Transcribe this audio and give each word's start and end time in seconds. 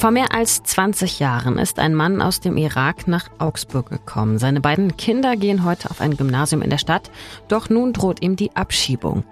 Vor 0.00 0.12
mehr 0.12 0.32
als 0.34 0.62
20 0.62 1.18
Jahren 1.18 1.58
ist 1.58 1.78
ein 1.78 1.94
Mann 1.94 2.22
aus 2.22 2.40
dem 2.40 2.56
Irak 2.56 3.06
nach 3.06 3.28
Augsburg 3.38 3.90
gekommen. 3.90 4.38
Seine 4.38 4.62
beiden 4.62 4.96
Kinder 4.96 5.36
gehen 5.36 5.62
heute 5.62 5.90
auf 5.90 6.00
ein 6.00 6.16
Gymnasium 6.16 6.62
in 6.62 6.70
der 6.70 6.78
Stadt, 6.78 7.10
doch 7.48 7.68
nun 7.68 7.92
droht 7.92 8.22
ihm 8.22 8.34
die 8.34 8.56
Abschiebung. 8.56 9.24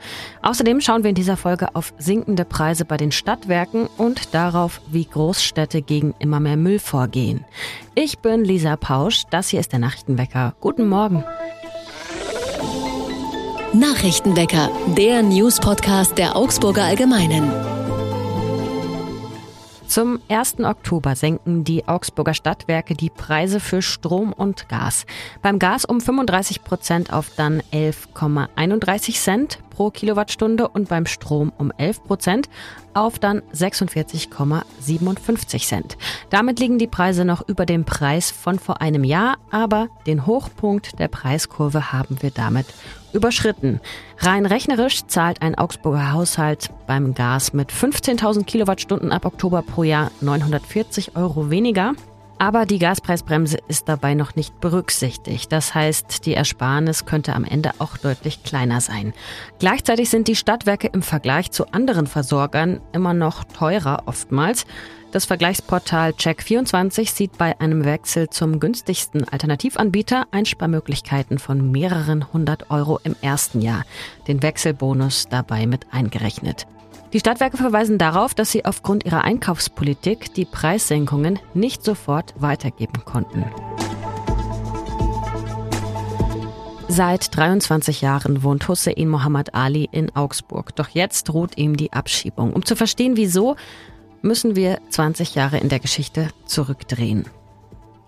Außerdem 0.43 0.83
schauen 0.83 1.05
wir 1.05 1.09
in 1.09 1.15
dieser 1.15 1.39
Folge 1.39 1.75
auf 1.75 1.95
sinkende 1.97 2.45
Preise 2.45 2.85
bei 2.85 2.99
den 2.99 3.13
Stadtwerken 3.13 3.89
und 3.97 4.35
darauf, 4.35 4.83
wie 4.91 5.07
Großstädte 5.07 5.81
gegen 5.81 6.15
immer 6.19 6.39
mehr 6.39 6.59
Müll 6.59 6.81
vorgehen. 6.81 7.47
Ich 7.95 8.19
bin 8.19 8.45
Lisa 8.45 8.77
Pausch, 8.77 9.23
das 9.31 9.49
hier 9.49 9.61
ist 9.61 9.73
der 9.73 9.79
Nachrichtenwecker. 9.79 10.55
Guten 10.61 10.87
Morgen. 10.87 11.25
Nachrichtenwecker, 13.73 14.69
der 14.99 15.23
News-Podcast 15.23 16.19
der 16.19 16.37
Augsburger 16.37 16.85
Allgemeinen. 16.85 17.68
Zum 19.89 20.21
1. 20.29 20.61
Oktober 20.61 21.17
senken 21.17 21.65
die 21.65 21.89
Augsburger 21.89 22.35
Stadtwerke 22.35 22.95
die 22.95 23.09
Preise 23.09 23.59
für 23.59 23.81
Strom 23.81 24.35
und 24.35 24.69
Gas. 24.69 25.07
Beim 25.41 25.59
Gas 25.59 25.87
um 25.87 26.03
35 26.03 26.63
Prozent 26.63 27.11
auf 27.11 27.31
dann 27.35 27.63
11,31 27.73 29.15
Cent 29.15 29.61
pro 29.71 29.91
Kilowattstunde 29.91 30.69
und 30.69 30.91
beim 30.91 31.07
Strom 31.07 31.55
um 31.57 31.73
11 31.79 32.05
Prozent 32.05 32.51
auf 32.93 33.19
dann 33.19 33.41
46,57 33.55 35.67
Cent. 35.67 35.97
Damit 36.29 36.61
liegen 36.61 36.79
die 36.79 36.87
Preise 36.87 37.25
noch 37.25 37.49
über 37.49 37.65
dem 37.65 37.87
Preis 37.87 38.31
von 38.31 38.59
vor 38.59 38.83
einem 38.83 39.05
Jahr, 39.05 39.39
aber 39.51 39.89
den 40.07 40.27
Hochpunkt 40.27 40.99
der 40.99 41.09
Preiskurve 41.09 41.93
haben 41.93 42.21
wir 42.21 42.31
damit 42.31 42.67
überschritten. 43.13 43.81
Rein 44.19 44.47
rechnerisch 44.47 45.07
zahlt 45.07 45.43
ein 45.43 45.57
Augsburger 45.57 46.13
Haushalt 46.13 46.71
beim 46.87 47.15
Gas 47.15 47.53
mit 47.53 47.71
15.000 47.71 48.45
Kilowattstunden 48.45 49.13
ab 49.13 49.25
Oktober 49.25 49.63
pro 49.63 49.83
Jahr 49.83 50.11
940 50.21 51.17
Euro 51.17 51.51
weniger. 51.51 51.95
Aber 52.41 52.67
die 52.67 52.79
Gaspreisbremse 52.79 53.59
ist 53.67 53.89
dabei 53.89 54.15
noch 54.15 54.37
nicht 54.37 54.61
berücksichtigt. 54.61 55.51
Das 55.51 55.75
heißt, 55.75 56.25
die 56.25 56.35
Ersparnis 56.35 57.05
könnte 57.05 57.35
am 57.35 57.45
Ende 57.45 57.73
auch 57.79 57.97
deutlich 57.97 58.45
kleiner 58.45 58.81
sein. 58.81 59.13
Gleichzeitig 59.59 60.09
sind 60.09 60.29
die 60.29 60.37
Stadtwerke 60.37 60.87
im 60.87 61.03
Vergleich 61.03 61.51
zu 61.51 61.67
anderen 61.73 62.07
Versorgern 62.07 62.81
immer 62.93 63.13
noch 63.13 63.43
teurer 63.43 64.05
oftmals. 64.07 64.67
Das 65.11 65.25
Vergleichsportal 65.25 66.11
Check24 66.11 67.11
sieht 67.11 67.39
bei 67.39 67.59
einem 67.61 67.85
Wechsel 67.85 68.29
zum 68.29 68.61
günstigsten 68.61 69.27
Alternativanbieter 69.27 70.27
Einsparmöglichkeiten 70.31 71.39
von 71.39 71.73
mehreren 71.73 72.33
hundert 72.33 72.71
Euro 72.71 73.01
im 73.03 73.17
ersten 73.21 73.63
Jahr, 73.63 73.85
den 74.29 74.43
Wechselbonus 74.43 75.27
dabei 75.29 75.67
mit 75.67 75.87
eingerechnet. 75.93 76.67
Die 77.15 77.21
Stadtwerke 77.21 77.57
verweisen 77.57 77.97
darauf, 77.97 78.35
dass 78.35 78.53
sie 78.53 78.67
aufgrund 78.67 79.07
ihrer 79.07 79.25
Einkaufspolitik 79.25 80.35
die 80.35 80.45
Preissenkungen 80.45 81.39
nicht 81.55 81.83
sofort 81.83 82.35
weitergeben 82.37 83.03
konnten. 83.05 83.45
Seit 86.89 87.35
23 87.37 88.03
Jahren 88.03 88.43
wohnt 88.43 88.67
Hussein 88.69 89.09
Mohammed 89.09 89.55
Ali 89.55 89.89
in 89.91 90.15
Augsburg. 90.17 90.75
Doch 90.77 90.89
jetzt 90.89 91.25
droht 91.25 91.57
ihm 91.57 91.77
die 91.77 91.93
Abschiebung. 91.93 92.53
Um 92.53 92.65
zu 92.65 92.77
verstehen, 92.77 93.17
wieso, 93.17 93.57
müssen 94.21 94.57
wir 94.57 94.79
20 94.91 95.35
Jahre 95.35 95.59
in 95.59 95.69
der 95.69 95.79
Geschichte 95.79 96.29
zurückdrehen. 96.45 97.25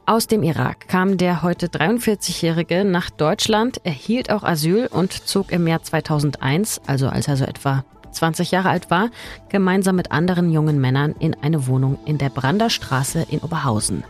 Aus 0.06 0.27
dem 0.27 0.43
Irak 0.43 0.89
kam 0.89 1.19
der 1.19 1.43
heute 1.43 1.69
43-Jährige 1.69 2.84
nach 2.84 3.11
Deutschland, 3.11 3.81
erhielt 3.84 4.31
auch 4.31 4.43
Asyl 4.43 4.89
und 4.89 5.12
zog 5.12 5.53
im 5.53 5.67
Jahr 5.69 5.83
2001, 5.83 6.81
also 6.87 7.09
als 7.09 7.28
er 7.28 7.37
so 7.37 7.45
etwa 7.45 7.84
20 8.12 8.50
Jahre 8.50 8.70
alt 8.70 8.91
war, 8.91 9.11
gemeinsam 9.48 9.97
mit 9.97 10.12
anderen 10.12 10.50
jungen 10.50 10.80
Männern 10.80 11.14
in 11.19 11.34
eine 11.42 11.66
Wohnung 11.66 11.98
in 12.05 12.19
der 12.19 12.30
Branderstraße 12.30 13.27
in 13.30 13.41
Oberhausen. 13.41 14.05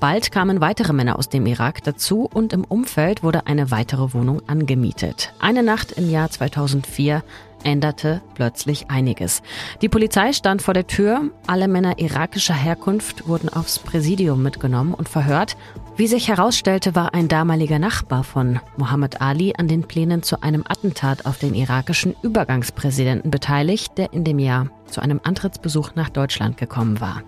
Bald 0.00 0.32
kamen 0.32 0.62
weitere 0.62 0.94
Männer 0.94 1.18
aus 1.18 1.28
dem 1.28 1.44
Irak 1.44 1.82
dazu 1.84 2.28
und 2.32 2.54
im 2.54 2.64
Umfeld 2.64 3.22
wurde 3.22 3.46
eine 3.46 3.70
weitere 3.70 4.14
Wohnung 4.14 4.40
angemietet. 4.48 5.34
Eine 5.38 5.62
Nacht 5.62 5.92
im 5.92 6.08
Jahr 6.08 6.30
2004 6.30 7.22
änderte 7.64 8.22
plötzlich 8.34 8.90
einiges. 8.90 9.42
Die 9.82 9.88
Polizei 9.88 10.32
stand 10.32 10.62
vor 10.62 10.74
der 10.74 10.86
Tür, 10.86 11.30
alle 11.46 11.68
Männer 11.68 11.98
irakischer 11.98 12.54
Herkunft 12.54 13.28
wurden 13.28 13.48
aufs 13.48 13.78
Präsidium 13.78 14.42
mitgenommen 14.42 14.94
und 14.94 15.08
verhört. 15.08 15.56
Wie 15.96 16.06
sich 16.06 16.28
herausstellte, 16.28 16.94
war 16.94 17.14
ein 17.14 17.28
damaliger 17.28 17.78
Nachbar 17.78 18.24
von 18.24 18.58
Mohammed 18.76 19.20
Ali 19.20 19.54
an 19.58 19.68
den 19.68 19.82
Plänen 19.82 20.22
zu 20.22 20.42
einem 20.42 20.64
Attentat 20.66 21.26
auf 21.26 21.38
den 21.38 21.54
irakischen 21.54 22.14
Übergangspräsidenten 22.22 23.30
beteiligt, 23.30 23.98
der 23.98 24.12
in 24.12 24.24
dem 24.24 24.38
Jahr 24.38 24.68
zu 24.86 25.02
einem 25.02 25.20
Antrittsbesuch 25.22 25.94
nach 25.94 26.08
Deutschland 26.08 26.56
gekommen 26.56 27.00
war. 27.00 27.22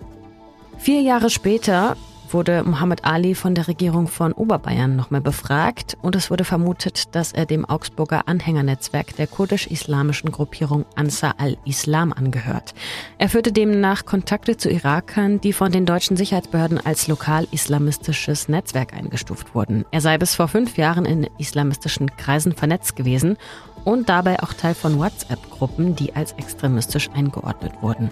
Vier 0.77 1.01
Jahre 1.01 1.29
später 1.29 1.95
wurde 2.33 2.63
Muhammad 2.63 3.05
Ali 3.05 3.35
von 3.35 3.55
der 3.55 3.67
Regierung 3.67 4.07
von 4.07 4.33
Oberbayern 4.33 4.95
nochmal 4.95 5.21
befragt 5.21 5.97
und 6.01 6.15
es 6.15 6.31
wurde 6.31 6.43
vermutet, 6.43 7.15
dass 7.15 7.31
er 7.31 7.45
dem 7.45 7.65
Augsburger 7.65 8.27
Anhängernetzwerk 8.27 9.15
der 9.15 9.27
kurdisch-islamischen 9.27 10.31
Gruppierung 10.31 10.85
Ansar 10.95 11.35
al-Islam 11.37 12.11
angehört. 12.13 12.73
Er 13.17 13.29
führte 13.29 13.51
demnach 13.51 14.05
Kontakte 14.05 14.57
zu 14.57 14.69
Irakern, 14.69 15.39
die 15.41 15.53
von 15.53 15.71
den 15.71 15.85
deutschen 15.85 16.17
Sicherheitsbehörden 16.17 16.83
als 16.83 17.07
lokal-islamistisches 17.07 18.49
Netzwerk 18.49 18.93
eingestuft 18.93 19.55
wurden. 19.55 19.85
Er 19.91 20.01
sei 20.01 20.17
bis 20.17 20.35
vor 20.35 20.47
fünf 20.47 20.77
Jahren 20.77 21.05
in 21.05 21.27
islamistischen 21.37 22.15
Kreisen 22.17 22.53
vernetzt 22.53 22.95
gewesen 22.95 23.37
und 23.83 24.09
dabei 24.09 24.41
auch 24.41 24.53
Teil 24.53 24.73
von 24.73 24.99
WhatsApp-Gruppen, 24.99 25.95
die 25.95 26.15
als 26.15 26.33
extremistisch 26.33 27.09
eingeordnet 27.13 27.73
wurden. 27.81 28.11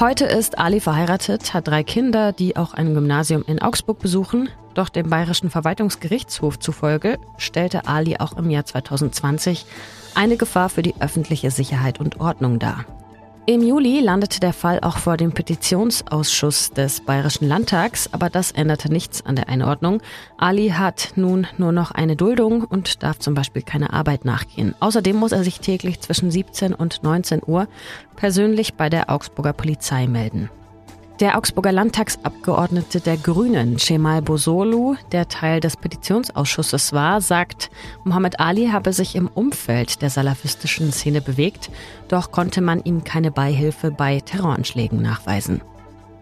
Heute 0.00 0.24
ist 0.24 0.58
Ali 0.58 0.80
verheiratet, 0.80 1.54
hat 1.54 1.68
drei 1.68 1.82
Kinder, 1.82 2.32
die 2.32 2.56
auch 2.56 2.74
ein 2.74 2.94
Gymnasium 2.94 3.44
in 3.46 3.60
Augsburg 3.60 3.98
besuchen. 3.98 4.48
Doch 4.74 4.88
dem 4.88 5.10
Bayerischen 5.10 5.50
Verwaltungsgerichtshof 5.50 6.58
zufolge 6.58 7.18
stellte 7.36 7.86
Ali 7.88 8.16
auch 8.18 8.36
im 8.36 8.50
Jahr 8.50 8.64
2020 8.64 9.66
eine 10.14 10.36
Gefahr 10.36 10.68
für 10.68 10.82
die 10.82 10.94
öffentliche 11.00 11.50
Sicherheit 11.50 12.00
und 12.00 12.20
Ordnung 12.20 12.58
dar. 12.58 12.84
Im 13.48 13.62
Juli 13.62 14.00
landete 14.00 14.40
der 14.40 14.52
Fall 14.52 14.78
auch 14.82 14.98
vor 14.98 15.16
dem 15.16 15.32
Petitionsausschuss 15.32 16.70
des 16.72 17.00
Bayerischen 17.00 17.48
Landtags, 17.48 18.12
aber 18.12 18.28
das 18.28 18.52
änderte 18.52 18.92
nichts 18.92 19.24
an 19.24 19.36
der 19.36 19.48
Einordnung. 19.48 20.02
Ali 20.36 20.68
hat 20.68 21.12
nun 21.16 21.46
nur 21.56 21.72
noch 21.72 21.90
eine 21.90 22.14
Duldung 22.14 22.62
und 22.62 23.02
darf 23.02 23.20
zum 23.20 23.32
Beispiel 23.32 23.62
keine 23.62 23.94
Arbeit 23.94 24.26
nachgehen. 24.26 24.74
Außerdem 24.80 25.16
muss 25.16 25.32
er 25.32 25.44
sich 25.44 25.60
täglich 25.60 25.98
zwischen 26.02 26.30
17 26.30 26.74
und 26.74 27.02
19 27.02 27.40
Uhr 27.46 27.68
persönlich 28.16 28.74
bei 28.74 28.90
der 28.90 29.08
Augsburger 29.08 29.54
Polizei 29.54 30.06
melden. 30.06 30.50
Der 31.20 31.36
Augsburger 31.36 31.72
Landtagsabgeordnete 31.72 33.00
der 33.00 33.16
Grünen, 33.16 33.76
Cemal 33.76 34.22
Bosolu, 34.22 34.94
der 35.10 35.26
Teil 35.26 35.58
des 35.58 35.76
Petitionsausschusses 35.76 36.92
war, 36.92 37.20
sagt, 37.20 37.70
Mohammed 38.04 38.38
Ali 38.38 38.68
habe 38.68 38.92
sich 38.92 39.16
im 39.16 39.26
Umfeld 39.26 40.00
der 40.00 40.10
salafistischen 40.10 40.92
Szene 40.92 41.20
bewegt, 41.20 41.70
doch 42.06 42.30
konnte 42.30 42.60
man 42.60 42.84
ihm 42.84 43.02
keine 43.02 43.32
Beihilfe 43.32 43.90
bei 43.90 44.20
Terroranschlägen 44.20 45.02
nachweisen. 45.02 45.60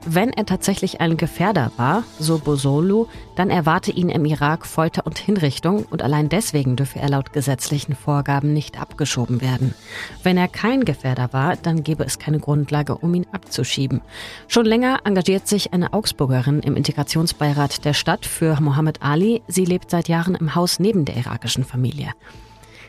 Wenn 0.08 0.32
er 0.32 0.46
tatsächlich 0.46 1.00
ein 1.00 1.16
Gefährder 1.16 1.72
war, 1.76 2.04
so 2.20 2.38
Bosolu, 2.38 3.08
dann 3.34 3.50
erwarte 3.50 3.90
ihn 3.90 4.08
im 4.08 4.24
Irak 4.24 4.64
Folter 4.64 5.04
und 5.04 5.18
Hinrichtung 5.18 5.84
und 5.90 6.00
allein 6.00 6.28
deswegen 6.28 6.76
dürfe 6.76 7.00
er 7.00 7.08
laut 7.08 7.32
gesetzlichen 7.32 7.96
Vorgaben 7.96 8.52
nicht 8.52 8.80
abgeschoben 8.80 9.40
werden. 9.40 9.74
Wenn 10.22 10.36
er 10.36 10.46
kein 10.46 10.84
Gefährder 10.84 11.32
war, 11.32 11.56
dann 11.56 11.82
gäbe 11.82 12.04
es 12.04 12.20
keine 12.20 12.38
Grundlage, 12.38 12.96
um 12.96 13.14
ihn 13.14 13.26
abzuschieben. 13.32 14.00
Schon 14.46 14.64
länger 14.64 15.00
engagiert 15.02 15.48
sich 15.48 15.72
eine 15.72 15.92
Augsburgerin 15.92 16.60
im 16.60 16.76
Integrationsbeirat 16.76 17.84
der 17.84 17.92
Stadt 17.92 18.26
für 18.26 18.60
Mohammed 18.60 19.02
Ali. 19.02 19.42
Sie 19.48 19.64
lebt 19.64 19.90
seit 19.90 20.06
Jahren 20.06 20.36
im 20.36 20.54
Haus 20.54 20.78
neben 20.78 21.04
der 21.04 21.16
irakischen 21.16 21.64
Familie. 21.64 22.12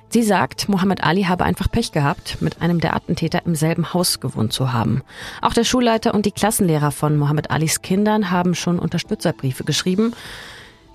Sie 0.10 0.24
sagt, 0.24 0.70
Mohammed 0.70 1.04
Ali 1.04 1.24
habe 1.24 1.44
einfach 1.44 1.70
Pech 1.70 1.92
gehabt, 1.92 2.42
mit 2.42 2.62
einem 2.62 2.80
der 2.80 2.96
Attentäter 2.96 3.46
im 3.46 3.56
selben 3.56 3.94
Haus 3.94 4.20
gewohnt 4.22 4.54
zu 4.54 4.72
haben. 4.72 5.04
Auch 5.42 5.54
der 5.54 5.66
Schulleiter 5.66 6.14
und 6.14 6.26
die 6.26 6.32
Klassenlehrer 6.32 6.92
von 6.92 7.18
Mohammed 7.18 7.52
Alis 7.52 7.82
Kindern 7.82 8.32
haben 8.32 8.56
schon 8.56 8.80
Unterstützerbriefe 8.80 9.66
geschrieben. 9.66 10.14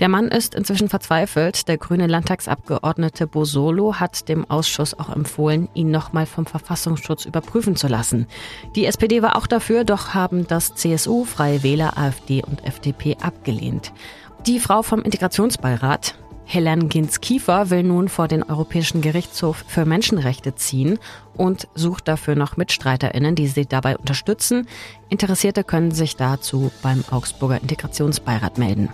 Der 0.01 0.09
Mann 0.09 0.29
ist 0.29 0.55
inzwischen 0.55 0.89
verzweifelt. 0.89 1.69
Der 1.69 1.77
grüne 1.77 2.07
Landtagsabgeordnete 2.07 3.27
Bosolo 3.27 4.01
hat 4.01 4.29
dem 4.29 4.51
Ausschuss 4.51 4.99
auch 4.99 5.11
empfohlen, 5.11 5.69
ihn 5.75 5.91
nochmal 5.91 6.25
vom 6.25 6.47
Verfassungsschutz 6.47 7.27
überprüfen 7.27 7.77
zu 7.77 7.89
lassen. 7.89 8.27
Die 8.75 8.87
SPD 8.87 9.23
war 9.23 9.37
auch 9.37 9.47
dafür, 9.47 9.85
doch 9.85 10.15
haben 10.15 10.47
das 10.47 10.75
CSU, 10.75 11.25
Freie 11.25 11.63
Wähler, 11.63 11.99
AfD 11.99 12.43
und 12.43 12.65
FDP 12.65 13.19
abgelehnt. 13.21 13.93
Die 14.47 14.59
Frau 14.59 14.83
vom 14.83 15.03
Integrationsbeirat, 15.03 16.15
Helen 16.45 16.89
Gins-Kiefer 16.89 17.71
will 17.71 17.83
nun 17.83 18.09
vor 18.09 18.29
den 18.29 18.43
Europäischen 18.43 19.01
Gerichtshof 19.01 19.65
für 19.67 19.85
Menschenrechte 19.85 20.55
ziehen 20.55 20.99
und 21.37 21.69
sucht 21.75 22.09
dafür 22.09 22.35
noch 22.35 22.57
MitstreiterInnen, 22.57 23.35
die 23.35 23.47
sie 23.47 23.67
dabei 23.67 23.97
unterstützen. 23.97 24.67
Interessierte 25.09 25.65
können 25.65 25.93
sich 25.93 26.17
dazu 26.17 26.71
beim 26.83 27.05
Augsburger 27.11 27.61
Integrationsbeirat 27.63 28.59
melden. 28.59 28.91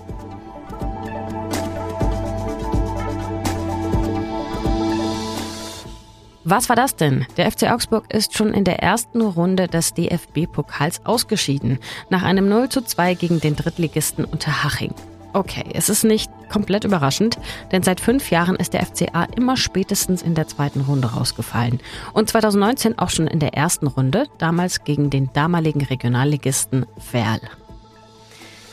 Was 6.51 6.71
war 6.71 6.77
das 6.77 6.97
denn? 6.97 7.27
Der 7.37 7.51
FC 7.53 7.65
Augsburg 7.65 8.11
ist 8.11 8.35
schon 8.35 8.55
in 8.55 8.65
der 8.65 8.83
ersten 8.83 9.21
Runde 9.21 9.67
des 9.67 9.93
DFB-Pokals 9.93 11.05
ausgeschieden, 11.05 11.79
nach 12.09 12.23
einem 12.23 12.49
0 12.49 12.71
zu 12.71 12.81
2 12.81 13.13
gegen 13.15 13.41
den 13.41 13.55
Drittligisten 13.55 14.25
Unterhaching. 14.25 14.95
Okay, 15.33 15.65
es 15.75 15.89
ist 15.89 16.05
nicht 16.05 16.31
komplett 16.49 16.85
überraschend, 16.85 17.39
denn 17.71 17.83
seit 17.83 18.01
fünf 18.01 18.31
Jahren 18.31 18.57
ist 18.57 18.73
der 18.73 18.85
FCA 18.85 19.25
immer 19.37 19.57
spätestens 19.57 20.23
in 20.23 20.35
der 20.35 20.49
zweiten 20.49 20.81
Runde 20.81 21.09
rausgefallen. 21.09 21.81
Und 22.15 22.31
2019 22.31 22.99
auch 22.99 23.11
schon 23.11 23.27
in 23.27 23.39
der 23.39 23.55
ersten 23.55 23.87
Runde, 23.87 24.27
damals 24.39 24.85
gegen 24.85 25.11
den 25.11 25.31
damaligen 25.35 25.83
Regionalligisten 25.83 26.87
Verl. 26.99 27.41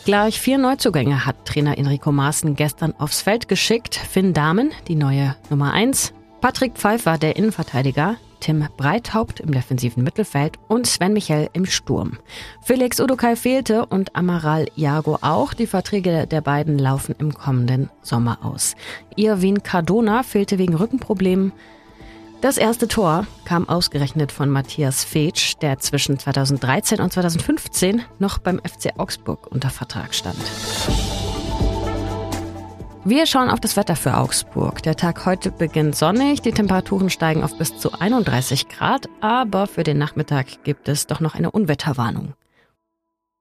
Gleich 0.05 0.39
vier 0.39 0.59
Neuzugänge 0.59 1.25
hat 1.25 1.45
Trainer 1.45 1.77
Enrico 1.77 2.11
Maaßen 2.11 2.55
gestern 2.55 2.93
aufs 2.99 3.21
Feld 3.21 3.47
geschickt. 3.47 3.95
Finn 3.95 4.33
Dahmen, 4.33 4.71
die 4.87 4.95
neue 4.95 5.35
Nummer 5.49 5.73
1, 5.73 6.13
Patrick 6.41 6.75
Pfeiffer, 6.75 7.17
der 7.17 7.35
Innenverteidiger, 7.35 8.17
Tim 8.45 8.63
Breithaupt 8.77 9.39
im 9.39 9.51
defensiven 9.51 10.03
Mittelfeld 10.03 10.59
und 10.67 10.85
Sven 10.85 11.13
Michel 11.13 11.49
im 11.53 11.65
Sturm. 11.65 12.19
Felix 12.61 12.99
Udokai 12.99 13.35
fehlte 13.35 13.87
und 13.87 14.15
Amaral 14.15 14.67
Jago 14.75 15.17
auch. 15.21 15.55
Die 15.55 15.65
Verträge 15.65 16.27
der 16.27 16.41
beiden 16.41 16.77
laufen 16.77 17.15
im 17.17 17.33
kommenden 17.33 17.89
Sommer 18.03 18.45
aus. 18.45 18.75
Irwin 19.15 19.63
Cardona 19.63 20.21
fehlte 20.21 20.59
wegen 20.59 20.75
Rückenproblemen. 20.75 21.53
Das 22.41 22.57
erste 22.57 22.87
Tor 22.87 23.25
kam 23.45 23.67
ausgerechnet 23.67 24.31
von 24.31 24.51
Matthias 24.51 25.03
Fetsch, 25.03 25.55
der 25.63 25.79
zwischen 25.79 26.19
2013 26.19 26.99
und 26.99 27.11
2015 27.11 28.03
noch 28.19 28.37
beim 28.37 28.59
FC 28.59 28.93
Augsburg 28.99 29.47
unter 29.47 29.71
Vertrag 29.71 30.13
stand. 30.13 30.37
Wir 33.07 33.27
schauen 33.27 33.51
auf 33.51 33.59
das 33.59 33.77
Wetter 33.77 33.95
für 33.95 34.17
Augsburg. 34.17 34.81
Der 34.81 34.95
Tag 34.95 35.27
heute 35.27 35.51
beginnt 35.51 35.95
sonnig, 35.95 36.41
die 36.41 36.51
Temperaturen 36.51 37.11
steigen 37.11 37.43
auf 37.43 37.55
bis 37.55 37.77
zu 37.77 37.91
31 37.91 38.67
Grad, 38.67 39.07
aber 39.21 39.67
für 39.67 39.83
den 39.83 39.99
Nachmittag 39.99 40.63
gibt 40.63 40.89
es 40.89 41.05
doch 41.05 41.19
noch 41.19 41.35
eine 41.35 41.51
Unwetterwarnung. 41.51 42.33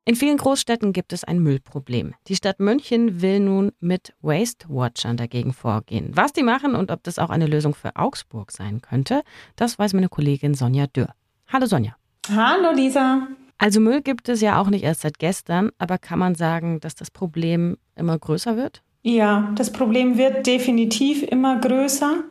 In 0.04 0.16
vielen 0.16 0.36
Großstädten 0.36 0.92
gibt 0.92 1.14
es 1.14 1.24
ein 1.24 1.38
Müllproblem. 1.38 2.12
Die 2.28 2.36
Stadt 2.36 2.60
München 2.60 3.22
will 3.22 3.40
nun 3.40 3.72
mit 3.80 4.12
Waste 4.20 4.68
Watchern 4.68 5.16
dagegen 5.16 5.54
vorgehen. 5.54 6.10
Was 6.12 6.34
die 6.34 6.42
machen 6.42 6.74
und 6.74 6.90
ob 6.90 7.02
das 7.02 7.18
auch 7.18 7.30
eine 7.30 7.46
Lösung 7.46 7.74
für 7.74 7.96
Augsburg 7.96 8.52
sein 8.52 8.82
könnte, 8.82 9.22
das 9.56 9.78
weiß 9.78 9.94
meine 9.94 10.10
Kollegin 10.10 10.52
Sonja 10.52 10.88
Dürr. 10.88 11.14
Hallo 11.50 11.64
Sonja. 11.64 11.96
Hallo 12.28 12.70
Lisa. 12.74 13.28
Also 13.56 13.80
Müll 13.80 14.02
gibt 14.02 14.28
es 14.28 14.42
ja 14.42 14.60
auch 14.60 14.68
nicht 14.68 14.84
erst 14.84 15.00
seit 15.00 15.18
gestern, 15.18 15.70
aber 15.78 15.96
kann 15.96 16.18
man 16.18 16.34
sagen, 16.34 16.80
dass 16.80 16.94
das 16.94 17.10
Problem 17.10 17.78
immer 17.96 18.18
größer 18.18 18.58
wird? 18.58 18.82
Ja, 19.06 19.52
das 19.54 19.70
Problem 19.70 20.16
wird 20.16 20.46
definitiv 20.46 21.22
immer 21.22 21.60
größer, 21.60 22.24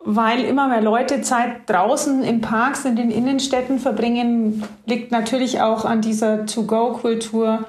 weil 0.00 0.40
immer 0.40 0.66
mehr 0.66 0.82
Leute 0.82 1.22
Zeit 1.22 1.70
draußen 1.70 2.24
in 2.24 2.40
Parks, 2.40 2.84
in 2.84 2.96
den 2.96 3.12
Innenstädten 3.12 3.78
verbringen, 3.78 4.64
liegt 4.84 5.12
natürlich 5.12 5.60
auch 5.60 5.84
an 5.84 6.00
dieser 6.00 6.44
To-Go-Kultur, 6.44 7.68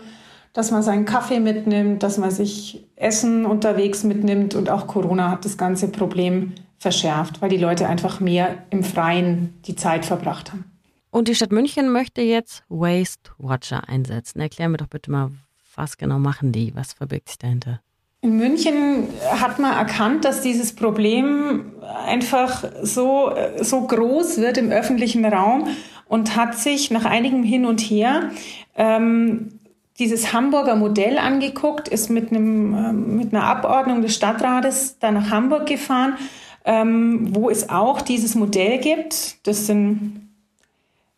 dass 0.51 0.71
man 0.71 0.81
seinen 0.81 1.06
Kaffee 1.06 1.39
mitnimmt, 1.39 2.01
dass 2.01 2.18
man 2.18 2.31
sich 2.31 2.83
Essen 2.95 3.45
unterwegs 3.45 4.03
mitnimmt 4.03 4.56
und 4.56 4.71
auch 4.71 4.88
Corona 4.88 5.30
hat 5.30 5.45
das 5.45 5.56
ganze 5.56 5.88
Problem 5.89 6.53
verschärft, 6.80 7.39
weil 7.44 7.50
die 7.50 7.57
Leute 7.57 7.88
einfach 7.88 8.19
mehr 8.19 8.63
im 8.71 8.83
Freien 8.83 9.53
die 9.68 9.75
Zeit 9.75 10.07
verbracht 10.07 10.51
haben. 10.51 10.65
Und 11.12 11.27
die 11.27 11.36
Stadt 11.36 11.51
München 11.51 11.92
möchte 11.92 12.21
jetzt 12.21 12.63
Waste 12.68 13.30
Watcher 13.38 13.88
einsetzen. 13.88 14.39
Erklär 14.39 14.69
mir 14.69 14.77
doch 14.77 14.88
bitte 14.88 15.12
mal, 15.12 15.30
was 15.75 16.00
genau 16.00 16.18
machen 16.18 16.51
die? 16.51 16.74
Was 16.75 16.94
verbirgt 16.94 17.30
sich 17.30 17.38
dahinter? 17.38 17.80
In 18.24 18.38
München 18.38 19.08
hat 19.32 19.58
man 19.58 19.74
erkannt, 19.74 20.26
dass 20.26 20.42
dieses 20.42 20.76
Problem 20.76 21.72
einfach 22.06 22.64
so, 22.84 23.34
so 23.60 23.82
groß 23.82 24.38
wird 24.38 24.60
im 24.60 24.72
öffentlichen 24.72 25.26
Raum 25.26 25.68
und 26.08 26.36
hat 26.36 26.56
sich 26.56 26.92
nach 26.92 27.06
einigem 27.06 27.42
Hin 27.42 27.66
und 27.66 27.82
Her 27.82 28.30
ähm, 28.76 29.60
dieses 29.98 30.34
Hamburger 30.34 30.76
Modell 30.76 31.18
angeguckt, 31.18 31.88
ist 31.88 32.12
mit, 32.12 32.30
einem, 32.30 32.76
ähm, 32.76 33.18
mit 33.18 33.34
einer 33.34 33.44
Abordnung 33.44 34.04
des 34.04 34.16
Stadtrates 34.16 34.98
da 35.00 35.12
nach 35.12 35.32
Hamburg 35.32 35.66
gefahren, 35.66 36.16
ähm, 36.64 37.36
wo 37.36 37.50
es 37.50 37.70
auch 37.70 38.02
dieses 38.02 38.36
Modell 38.36 38.78
gibt. 38.78 39.48
Das 39.48 39.66
sind, 39.66 40.30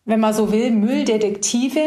wenn 0.06 0.22
man 0.22 0.34
so 0.34 0.54
will, 0.54 0.72
Mülldetektive, 0.72 1.80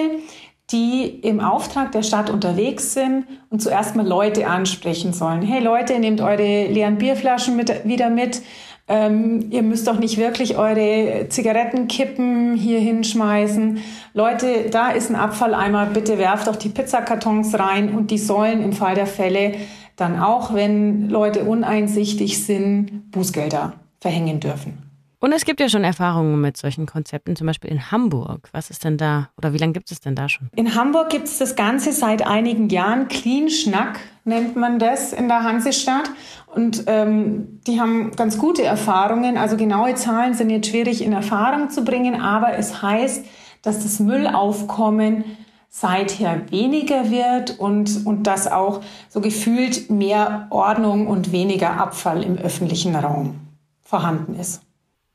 die 0.73 1.05
im 1.05 1.41
Auftrag 1.41 1.93
der 1.93 2.03
Stadt 2.03 2.29
unterwegs 2.29 2.93
sind 2.93 3.27
und 3.51 3.63
zuerst 3.63 3.95
mal 3.95 4.07
Leute 4.07 4.49
ansprechen 4.49 5.13
sollen. 5.13 5.43
Hey 5.43 5.63
Leute, 5.63 5.99
nehmt 5.99 6.21
eure 6.21 6.67
leeren 6.67 6.99
Bierflaschen 6.99 7.57
mit, 7.57 7.87
wieder 7.87 8.11
mit. 8.11 8.43
Ähm, 8.89 9.47
ihr 9.51 9.63
müsst 9.63 9.87
doch 9.87 9.99
nicht 9.99 10.17
wirklich 10.17 10.59
eure 10.59 11.29
Zigarettenkippen 11.29 12.57
hier 12.57 12.81
hinschmeißen. 12.81 13.79
Leute, 14.15 14.71
da 14.71 14.91
ist 14.91 15.11
ein 15.11 15.17
Abfalleimer, 15.17 15.87
bitte 15.87 16.19
werft 16.19 16.47
doch 16.47 16.57
die 16.57 16.69
Pizzakartons 16.69 17.59
rein 17.59 17.95
und 17.95 18.11
die 18.11 18.19
sollen 18.19 18.63
im 18.63 18.73
Fall 18.73 18.95
der 18.95 19.07
Fälle 19.07 19.55
dann 19.97 20.21
auch, 20.21 20.55
wenn 20.55 21.09
Leute 21.09 21.45
uneinsichtig 21.45 22.45
sind, 22.45 23.11
Bußgelder 23.11 23.73
verhängen 24.01 24.41
dürfen. 24.41 24.86
Und 25.27 25.33
es 25.33 25.45
gibt 25.45 25.59
ja 25.59 25.69
schon 25.69 25.83
Erfahrungen 25.83 26.41
mit 26.41 26.57
solchen 26.57 26.87
Konzepten, 26.87 27.35
zum 27.35 27.49
Beispiel 27.49 27.69
in 27.69 27.91
Hamburg. 27.91 28.49
Was 28.53 28.71
ist 28.71 28.85
denn 28.85 28.97
da 28.97 29.31
oder 29.37 29.53
wie 29.53 29.59
lange 29.59 29.73
gibt 29.73 29.91
es 29.91 29.99
denn 29.99 30.15
da 30.15 30.29
schon? 30.29 30.51
In 30.55 30.77
Hamburg 30.77 31.11
gibt 31.11 31.25
es 31.25 31.39
das 31.39 31.57
Ganze 31.57 31.91
seit 31.91 32.25
einigen 32.25 32.69
Jahren. 32.69 33.09
Clean 33.09 33.51
Schnack 33.51 33.99
nennt 34.25 34.55
man 34.55 34.79
das 34.79 35.13
in 35.13 35.27
der 35.27 35.43
Hansestadt. 35.43 36.09
Und 36.55 36.85
ähm, 36.87 37.61
die 37.67 37.81
haben 37.81 38.13
ganz 38.13 38.39
gute 38.39 38.63
Erfahrungen. 38.63 39.37
Also 39.37 39.57
genaue 39.57 39.97
Zahlen 39.97 40.35
sind 40.35 40.49
jetzt 40.49 40.69
schwierig 40.69 41.03
in 41.03 41.13
Erfahrung 41.13 41.71
zu 41.71 41.83
bringen, 41.83 42.21
aber 42.21 42.57
es 42.57 42.81
heißt, 42.81 43.27
dass 43.63 43.83
das 43.83 43.99
Müllaufkommen 43.99 45.25
seither 45.69 46.53
weniger 46.53 47.11
wird 47.11 47.59
und, 47.59 48.07
und 48.07 48.29
dass 48.29 48.47
auch 48.47 48.81
so 49.09 49.21
gefühlt 49.21 49.91
mehr 49.91 50.47
Ordnung 50.51 51.09
und 51.09 51.33
weniger 51.33 51.81
Abfall 51.81 52.23
im 52.23 52.39
öffentlichen 52.39 52.95
Raum 52.95 53.41
vorhanden 53.83 54.37
ist. 54.37 54.66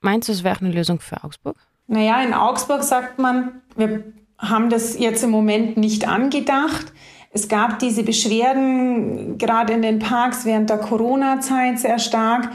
Meinst 0.01 0.27
du, 0.27 0.33
es 0.33 0.44
wäre 0.44 0.59
eine 0.59 0.71
Lösung 0.71 1.00
für 1.00 1.24
Augsburg? 1.24 1.56
Naja, 1.88 2.21
in 2.24 2.33
Augsburg 2.33 2.83
sagt 2.83 3.19
man, 3.19 3.62
wir 3.75 4.03
haben 4.38 4.69
das 4.69 4.98
jetzt 4.98 5.24
im 5.24 5.30
Moment 5.30 5.77
nicht 5.77 6.07
angedacht. 6.07 6.92
Es 7.31 7.48
gab 7.48 7.80
diese 7.80 8.03
Beschwerden 8.03 9.38
gerade 9.38 9.74
in 9.74 9.81
den 9.81 10.00
Parks 10.00 10.44
während 10.44 10.69
der 10.69 10.80
Corona-Zeit 10.80 11.80
sehr 11.80 12.00
stark. 12.00 12.50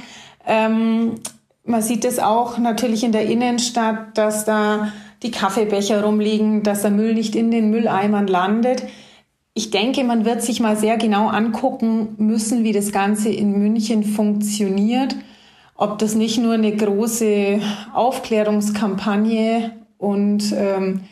Ähm, 0.47 1.15
man 1.65 1.83
sieht 1.83 2.05
es 2.05 2.19
auch 2.19 2.59
natürlich 2.59 3.05
in 3.05 3.13
der 3.13 3.27
Innenstadt, 3.27 4.19
dass 4.19 4.45
da 4.45 4.93
die 5.23 5.31
Kaffeebecher 5.31 6.03
rumliegen, 6.03 6.63
dass 6.63 6.83
der 6.83 6.91
Müll 6.91 7.15
nicht 7.15 7.37
in 7.37 7.51
den 7.51 7.71
Mülleimern 7.71 8.27
landet. 8.27 8.83
Ich 9.55 9.71
denke, 9.71 10.05
man 10.05 10.25
wird 10.25 10.43
sich 10.43 10.61
mal 10.61 10.77
sehr 10.77 10.99
genau 10.99 11.29
angucken 11.29 12.15
müssen, 12.19 12.65
wie 12.65 12.73
das 12.73 12.93
Ganze 12.93 13.31
in 13.31 13.53
München 13.59 14.05
funktioniert 14.05 15.17
ob 15.77 15.99
das 15.99 16.15
nicht 16.15 16.39
nur 16.39 16.55
eine 16.55 16.75
große 16.75 17.61
Aufklärungskampagne 17.93 19.73
und 19.99 20.53
ähm, 20.53 21.03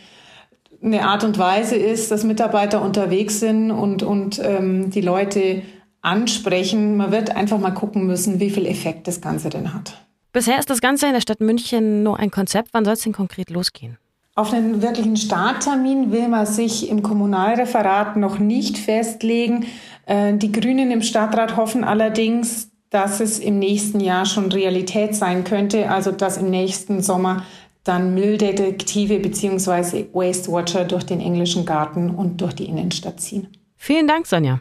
eine 0.82 1.06
Art 1.06 1.24
und 1.24 1.38
Weise 1.38 1.76
ist, 1.76 2.10
dass 2.10 2.24
Mitarbeiter 2.24 2.82
unterwegs 2.82 3.40
sind 3.40 3.70
und, 3.70 4.02
und 4.02 4.38
ähm, 4.42 4.90
die 4.90 5.00
Leute 5.00 5.62
ansprechen. 6.02 6.96
Man 6.96 7.10
wird 7.10 7.34
einfach 7.34 7.58
mal 7.58 7.70
gucken 7.70 8.06
müssen, 8.06 8.38
wie 8.40 8.50
viel 8.50 8.66
Effekt 8.66 9.08
das 9.08 9.20
Ganze 9.20 9.48
denn 9.48 9.72
hat. 9.72 9.98
Bisher 10.32 10.58
ist 10.58 10.68
das 10.68 10.80
Ganze 10.80 11.06
in 11.06 11.12
der 11.12 11.20
Stadt 11.20 11.40
München 11.40 12.02
nur 12.02 12.18
ein 12.18 12.30
Konzept. 12.30 12.70
Wann 12.72 12.84
soll 12.84 12.94
es 12.94 13.02
denn 13.02 13.12
konkret 13.12 13.50
losgehen? 13.50 13.98
Auf 14.36 14.52
einen 14.52 14.82
wirklichen 14.82 15.16
Starttermin 15.16 16.10
will 16.10 16.26
man 16.28 16.44
sich 16.44 16.90
im 16.90 17.02
Kommunalreferat 17.02 18.16
noch 18.16 18.40
nicht 18.40 18.76
festlegen. 18.78 19.66
Äh, 20.06 20.34
die 20.34 20.50
Grünen 20.50 20.90
im 20.90 21.02
Stadtrat 21.02 21.56
hoffen 21.56 21.84
allerdings, 21.84 22.68
dass 22.94 23.18
es 23.18 23.40
im 23.40 23.58
nächsten 23.58 23.98
Jahr 23.98 24.24
schon 24.24 24.52
Realität 24.52 25.16
sein 25.16 25.42
könnte, 25.42 25.90
also 25.90 26.12
dass 26.12 26.36
im 26.36 26.48
nächsten 26.48 27.02
Sommer 27.02 27.44
dann 27.82 28.14
Mülldetektive 28.14 29.18
bzw. 29.18 30.06
Waste 30.12 30.52
Watcher 30.52 30.84
durch 30.84 31.02
den 31.02 31.20
englischen 31.20 31.66
Garten 31.66 32.10
und 32.10 32.40
durch 32.40 32.54
die 32.54 32.66
Innenstadt 32.66 33.20
ziehen. 33.20 33.48
Vielen 33.76 34.06
Dank, 34.06 34.28
Sonja. 34.28 34.60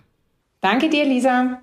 Danke 0.61 0.89
dir, 0.89 1.05
Lisa. 1.05 1.59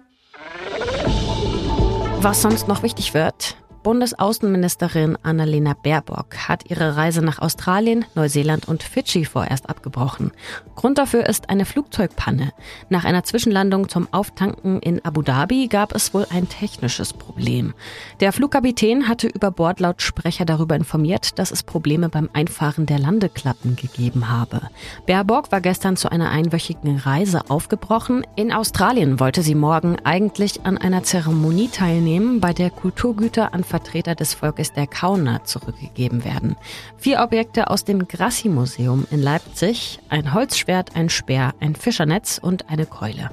Was 2.21 2.41
sonst 2.41 2.69
noch 2.69 2.85
wichtig 2.85 3.15
wird, 3.15 3.57
Bundesaußenministerin 3.83 5.17
Annalena 5.23 5.75
Baerbock 5.75 6.37
hat 6.49 6.69
ihre 6.69 6.97
Reise 6.97 7.23
nach 7.23 7.39
Australien, 7.39 8.05
Neuseeland 8.15 8.69
und 8.69 8.83
Fidschi 8.83 9.25
vorerst 9.25 9.71
abgebrochen. 9.71 10.33
Grund 10.77 10.99
dafür 10.99 11.27
ist 11.27 11.49
eine 11.49 11.65
Flugzeugpanne. 11.65 12.53
Nach 12.91 13.05
einer 13.05 13.25
Zwischenlandung 13.25 13.89
zum 13.89 14.07
Auftanken 14.13 14.81
in 14.81 15.03
Abu 15.05 15.23
Dhabi 15.23 15.69
gab 15.69 15.95
es 15.95 16.13
wohl 16.13 16.27
ein 16.31 16.49
technisches 16.49 17.15
Problem. 17.15 17.73
Der 18.21 18.33
Flugkapitän 18.33 19.09
hatte 19.09 19.29
über 19.29 19.51
Bordlautsprecher 19.51 20.45
darüber 20.45 20.77
informiert, 20.77 21.39
dass 21.39 21.51
es 21.51 21.63
Probleme 21.63 22.11
beim 22.11 22.29
Einfahren 22.35 22.85
der 22.85 22.99
Landeklappen 22.99 23.77
gegeben 23.77 24.29
habe. 24.29 24.61
Baerbock 25.07 25.53
war 25.53 25.63
gestern 25.63 25.97
zu 25.97 26.11
einer 26.11 26.31
einwöchigen 26.31 26.99
Reise 26.99 27.49
aufgebrochen. 27.49 28.27
In 28.37 28.53
Australien 28.53 29.21
wollte 29.21 29.43
sie 29.43 29.55
morgen 29.55 29.97
eigentlich 30.05 30.67
an 30.67 30.77
einer 30.77 31.03
Zeremonie 31.03 31.69
teilnehmen, 31.69 32.41
bei 32.41 32.53
der 32.53 32.69
Kulturgüter 32.69 33.55
an 33.55 33.65
Vertreter 33.71 34.15
des 34.15 34.35
Volkes 34.35 34.73
der 34.73 34.87
Kauner 34.87 35.45
zurückgegeben 35.45 36.25
werden. 36.25 36.57
Vier 36.99 37.21
Objekte 37.21 37.71
aus 37.71 37.85
dem 37.85 38.07
Grassi-Museum 38.07 39.07
in 39.11 39.23
Leipzig, 39.23 40.01
ein 40.11 40.35
Holzschwert, 40.35 40.97
ein 40.97 41.09
Speer, 41.09 41.55
ein 41.61 41.75
Fischernetz 41.75 42.39
und 42.43 42.69
eine 42.69 42.85
Keule. 42.85 43.31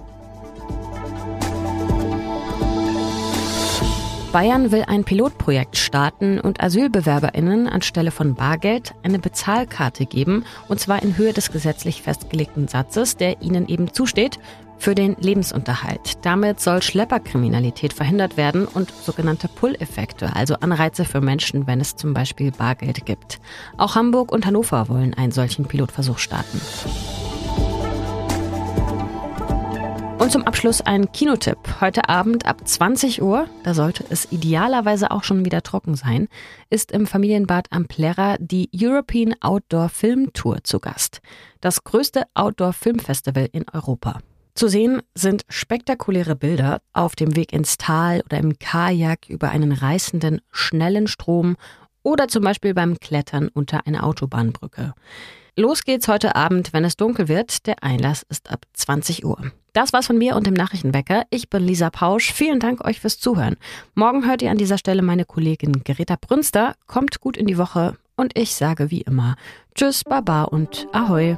Bayern 4.32 4.72
will 4.72 4.84
ein 4.86 5.03
Pilotprojekt 5.03 5.77
starten 5.77 6.39
und 6.39 6.62
AsylbewerberInnen 6.62 7.67
anstelle 7.67 8.12
von 8.12 8.36
Bargeld 8.36 8.94
eine 9.01 9.20
Bezahlkarte 9.20 10.06
geben, 10.06 10.44
und 10.67 10.79
zwar 10.79 11.01
in 11.01 11.17
Höhe 11.17 11.34
des 11.34 11.51
gesetzlich 11.51 12.03
festgelegten 12.03 12.67
Satzes, 12.67 13.17
der 13.17 13.41
ihnen 13.41 13.67
eben 13.67 13.94
zusteht, 13.94 14.38
für 14.77 14.96
den 14.96 15.15
Lebensunterhalt. 15.19 16.25
Damit 16.25 16.60
soll 16.60 16.81
Schlepperkriminalität 16.81 17.93
verhindert 17.93 18.38
werden 18.38 18.65
und 18.65 18.91
sogenannte 18.91 19.48
Pull-Effekte, 19.48 20.36
also 20.36 20.55
Anreize 20.55 21.05
für 21.05 21.22
Menschen, 21.22 21.67
wenn 21.67 21.81
es 21.81 21.96
zum 21.96 22.13
Beispiel 22.13 22.51
Bargeld 22.51 23.05
gibt. 23.05 23.39
Auch 23.77 23.96
Hamburg 23.96 24.31
und 24.31 24.46
Hannover 24.46 24.89
wollen 24.89 25.13
einen 25.13 25.31
solchen 25.31 25.65
Pilotversuch 25.65 26.19
starten. 26.19 26.62
Und 30.19 30.31
zum 30.31 30.43
Abschluss 30.43 30.81
ein 30.81 31.12
Kinotipp. 31.12 31.57
Heute 31.79 32.10
Abend 32.10 32.48
ab 32.48 32.67
20 32.67 33.22
Uhr, 33.22 33.48
da 33.63 33.74
sollte 33.74 34.03
es 34.10 34.31
idealerweise 34.31 35.12
auch 35.12 35.24
schon 35.24 35.46
wieder 35.46 35.62
trocken 35.62 35.96
sein, 35.96 36.27
ist 36.69 36.91
im 36.91 37.07
Familienbad 37.07 37.67
am 37.69 37.86
Plärrer 37.88 38.36
die 38.39 38.69
European 38.75 39.36
Outdoor 39.41 39.89
Film 39.89 40.34
Tour 40.34 40.63
zu 40.63 40.79
Gast. 40.79 41.22
Das 41.62 41.84
größte 41.84 42.24
Outdoor 42.34 42.74
Filmfestival 42.74 43.48
in 43.51 43.65
Europa. 43.72 44.19
Zu 44.57 44.69
sehen 44.69 45.03
sind 45.13 45.45
spektakuläre 45.49 46.35
Bilder 46.35 46.81
auf 46.91 47.15
dem 47.15 47.35
Weg 47.35 47.53
ins 47.53 47.77
Tal 47.77 48.21
oder 48.25 48.39
im 48.39 48.57
Kajak 48.57 49.29
über 49.29 49.51
einen 49.51 49.71
reißenden, 49.71 50.41
schnellen 50.51 51.05
Strom 51.05 51.57
oder 52.01 52.27
zum 52.27 52.43
Beispiel 52.43 52.73
beim 52.73 52.99
Klettern 52.99 53.49
unter 53.49 53.85
einer 53.85 54.03
Autobahnbrücke. 54.03 54.95
Los 55.55 55.83
geht's 55.83 56.07
heute 56.07 56.35
Abend, 56.35 56.73
wenn 56.73 56.85
es 56.85 56.97
dunkel 56.97 57.27
wird. 57.27 57.67
Der 57.67 57.83
Einlass 57.83 58.23
ist 58.29 58.49
ab 58.49 58.65
20 58.73 59.25
Uhr. 59.25 59.51
Das 59.73 59.93
war's 59.93 60.07
von 60.07 60.17
mir 60.17 60.35
und 60.35 60.47
dem 60.47 60.55
Nachrichtenwecker. 60.55 61.25
Ich 61.29 61.51
bin 61.51 61.61
Lisa 61.61 61.91
Pausch. 61.91 62.33
Vielen 62.33 62.59
Dank 62.59 62.83
euch 62.83 62.99
fürs 62.99 63.19
Zuhören. 63.19 63.57
Morgen 63.93 64.25
hört 64.25 64.41
ihr 64.41 64.49
an 64.49 64.57
dieser 64.57 64.79
Stelle 64.79 65.03
meine 65.03 65.25
Kollegin 65.25 65.83
Greta 65.83 66.15
Brünster. 66.19 66.73
Kommt 66.87 67.21
gut 67.21 67.37
in 67.37 67.45
die 67.45 67.59
Woche 67.59 67.95
und 68.15 68.35
ich 68.35 68.55
sage 68.55 68.89
wie 68.89 69.01
immer 69.01 69.35
Tschüss, 69.75 70.03
Baba 70.03 70.45
und 70.45 70.87
Ahoi. 70.93 71.37